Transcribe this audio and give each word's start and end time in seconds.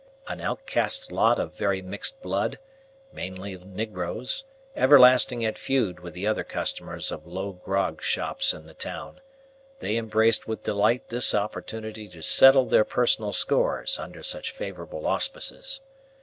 An 0.27 0.41
outcast 0.41 1.11
lot 1.11 1.37
of 1.39 1.53
very 1.53 1.79
mixed 1.79 2.23
blood, 2.23 2.57
mainly 3.13 3.55
negroes, 3.59 4.45
everlastingly 4.75 5.45
at 5.45 5.59
feud 5.59 5.99
with 5.99 6.15
the 6.15 6.25
other 6.25 6.43
customers 6.43 7.11
of 7.11 7.27
low 7.27 7.51
grog 7.51 8.01
shops 8.01 8.51
in 8.51 8.65
the 8.65 8.73
town, 8.73 9.21
they 9.77 9.97
embraced 9.97 10.47
with 10.47 10.63
delight 10.63 11.09
this 11.09 11.35
opportunity 11.35 12.07
to 12.07 12.23
settle 12.23 12.65
their 12.65 12.83
personal 12.83 13.31
scores 13.31 13.99
under 13.99 14.23
such 14.23 14.49
favourable 14.49 15.05
auspices. 15.05 15.81